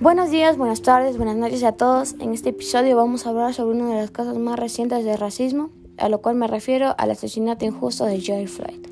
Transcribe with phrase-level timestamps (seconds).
[0.00, 2.14] Buenos días, buenas tardes, buenas noches a todos.
[2.20, 5.68] En este episodio vamos a hablar sobre uno de los casos más recientes de racismo,
[5.98, 8.86] a lo cual me refiero al asesinato injusto de George Floyd.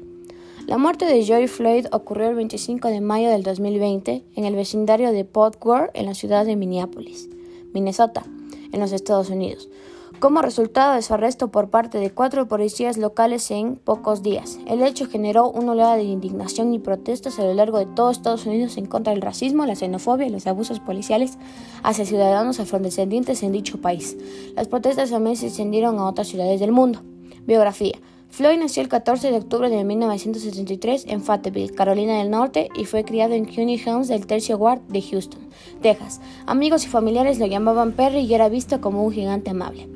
[0.66, 5.10] La muerte de George Floyd ocurrió el 25 de mayo del 2020 en el vecindario
[5.10, 7.30] de Port Worth en la ciudad de Minneapolis,
[7.72, 8.24] Minnesota,
[8.70, 9.70] en los Estados Unidos
[10.18, 14.58] como resultado de su arresto por parte de cuatro policías locales en pocos días.
[14.66, 18.46] El hecho generó una oleada de indignación y protestas a lo largo de todo Estados
[18.46, 21.38] Unidos en contra del racismo, la xenofobia y los abusos policiales
[21.82, 24.16] hacia ciudadanos afrodescendientes en dicho país.
[24.56, 27.02] Las protestas también se extendieron a otras ciudades del mundo.
[27.46, 27.98] Biografía.
[28.30, 33.02] Floyd nació el 14 de octubre de 1973 en Fayetteville, Carolina del Norte, y fue
[33.04, 35.40] criado en CUNY Homes del Tercio Ward de Houston,
[35.80, 36.20] Texas.
[36.46, 39.88] Amigos y familiares lo llamaban Perry y era visto como un gigante amable.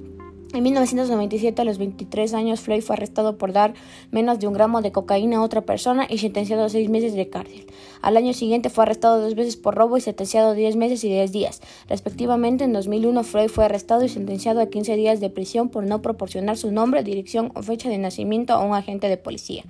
[0.55, 3.73] En 1997, a los 23 años, Floyd fue arrestado por dar
[4.11, 7.31] menos de un gramo de cocaína a otra persona y sentenciado a seis meses de
[7.31, 7.67] cárcel.
[8.03, 11.09] Al año siguiente fue arrestado dos veces por robo y sentenciado a 10 meses y
[11.09, 11.63] 10 días.
[11.89, 16.03] Respectivamente, en 2001, Floyd fue arrestado y sentenciado a 15 días de prisión por no
[16.03, 19.65] proporcionar su nombre, dirección o fecha de nacimiento a un agente de policía.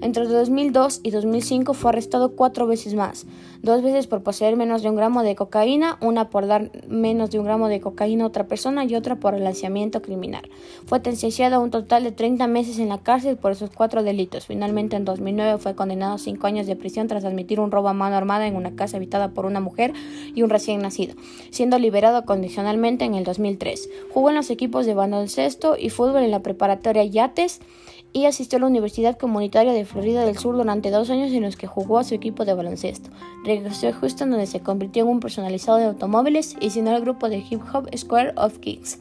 [0.00, 3.26] Entre 2002 y 2005 fue arrestado cuatro veces más,
[3.62, 7.38] dos veces por poseer menos de un gramo de cocaína, una por dar menos de
[7.38, 10.48] un gramo de cocaína a otra persona y otra por lanzamiento criminal.
[10.86, 14.46] Fue sentenciado a un total de 30 meses en la cárcel por esos cuatro delitos.
[14.46, 17.94] Finalmente, en 2009 fue condenado a cinco años de prisión tras admitir un robo a
[17.94, 19.92] mano armada en una casa habitada por una mujer
[20.34, 21.14] y un recién nacido,
[21.50, 23.88] siendo liberado condicionalmente en el 2003.
[24.10, 27.60] Jugó en los equipos de baloncesto y fútbol en la preparatoria Yates
[28.14, 31.56] y asistió a la Universidad Comunitaria de Florida del Sur durante dos años en los
[31.56, 33.10] que jugó a su equipo de baloncesto.
[33.44, 37.28] Regresó a Houston donde se convirtió en un personalizado de automóviles y se al grupo
[37.28, 39.00] de hip hop Square of Kings.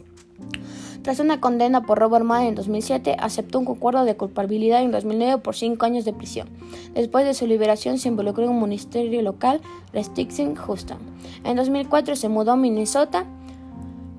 [1.03, 5.41] Tras una condena por robo armado en 2007, aceptó un concuerdo de culpabilidad en 2009
[5.44, 6.47] por cinco años de prisión.
[6.95, 10.97] Después de su liberación, se involucró en un ministerio local, Restriction Houston.
[11.44, 13.28] En 2004 se mudó a Minnesota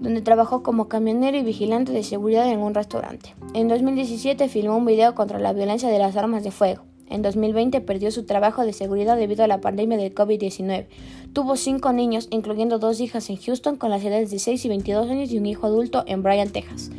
[0.05, 3.35] donde trabajó como camionero y vigilante de seguridad en un restaurante.
[3.55, 6.83] En 2017 filmó un video contra la violencia de las armas de fuego.
[7.09, 10.87] En 2020 perdió su trabajo de seguridad debido a la pandemia del COVID-19.
[11.33, 15.11] Tuvo cinco niños, incluyendo dos hijas en Houston con las edades de 6 y 22
[15.11, 16.91] años y un hijo adulto en Bryan, Texas.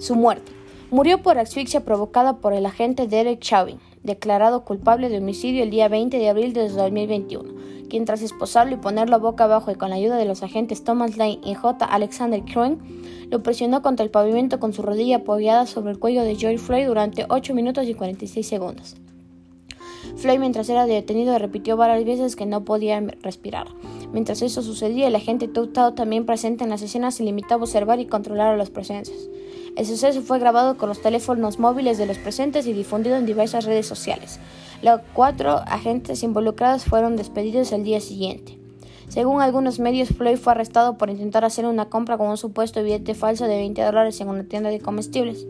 [0.00, 0.50] Su muerte.
[0.90, 5.88] Murió por asfixia provocada por el agente Derek Chauvin, declarado culpable de homicidio el día
[5.88, 9.96] 20 de abril de 2021 quien tras esposarlo y ponerlo boca abajo y con la
[9.96, 11.84] ayuda de los agentes Thomas Lane y J.
[11.84, 12.78] Alexander Crane,
[13.28, 16.86] lo presionó contra el pavimento con su rodilla apoyada sobre el cuello de George Floyd
[16.86, 18.96] durante 8 minutos y 46 segundos.
[20.16, 23.68] Floyd, mientras era detenido, repitió varias veces que no podía respirar.
[24.12, 27.98] Mientras eso sucedía, el agente Toutado, también presente en las escenas, se limitaba a observar
[27.98, 29.30] y controlar a los presentes.
[29.74, 33.64] El suceso fue grabado con los teléfonos móviles de los presentes y difundido en diversas
[33.64, 34.38] redes sociales.
[34.82, 38.58] Los cuatro agentes involucrados fueron despedidos el día siguiente.
[39.08, 43.14] Según algunos medios, Floyd fue arrestado por intentar hacer una compra con un supuesto billete
[43.14, 45.46] falso de 20 dólares en una tienda de comestibles.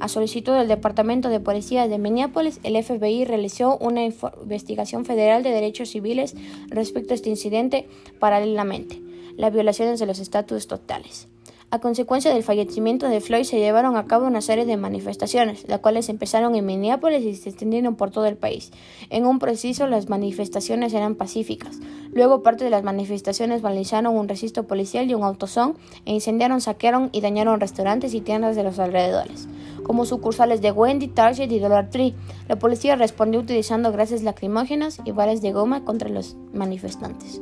[0.00, 5.50] A solicitud del Departamento de Policía de Minneapolis, el FBI realizó una investigación federal de
[5.50, 6.34] derechos civiles
[6.68, 7.88] respecto a este incidente
[8.18, 9.00] paralelamente,
[9.36, 11.28] la violación de los estatutos totales.
[11.74, 15.80] A consecuencia del fallecimiento de Floyd se llevaron a cabo una serie de manifestaciones, las
[15.80, 18.72] cuales empezaron en Minneapolis y se extendieron por todo el país.
[19.08, 21.78] En un preciso, las manifestaciones eran pacíficas.
[22.12, 27.08] Luego, parte de las manifestaciones balizaron un registro policial y un autosón e incendiaron, saquearon
[27.10, 29.48] y dañaron restaurantes y tiendas de los alrededores,
[29.82, 32.14] como sucursales de Wendy, Target y Dollar Tree.
[32.48, 37.40] La policía respondió utilizando gases lacrimógenas y balas de goma contra los manifestantes.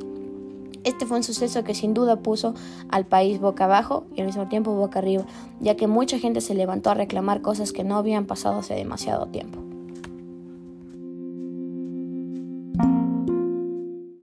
[0.82, 2.54] Este fue un suceso que sin duda puso
[2.88, 5.24] al país boca abajo y al mismo tiempo boca arriba,
[5.60, 9.26] ya que mucha gente se levantó a reclamar cosas que no habían pasado hace demasiado
[9.26, 9.69] tiempo.